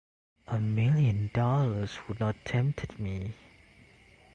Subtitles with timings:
[0.47, 3.35] A million dollars would not tempt me.